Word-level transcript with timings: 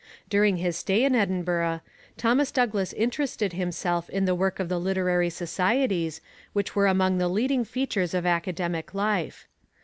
During 0.31 0.57
his 0.57 0.77
stay 0.77 1.03
in 1.03 1.13
Edinburgh, 1.13 1.81
Thomas 2.17 2.49
Douglas 2.51 2.91
interested 2.91 3.53
himself 3.53 4.09
in 4.09 4.25
the 4.25 4.33
work 4.33 4.59
of 4.59 4.67
the 4.67 4.79
literary 4.79 5.29
societies, 5.29 6.21
which 6.53 6.75
were 6.75 6.87
among 6.87 7.19
the 7.19 7.27
leading 7.29 7.63
features 7.63 8.15
of 8.15 8.25
academic 8.25 8.95
life. 8.95 9.47